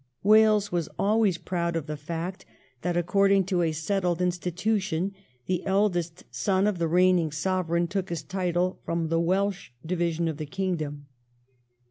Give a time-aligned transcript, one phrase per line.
[0.23, 2.43] Wales was always proud of the fact
[2.81, 5.13] that according to a settled institution
[5.45, 10.37] the eldest son of the reigning Sovereign took his title from the Welsh division of
[10.37, 11.05] the kingdom.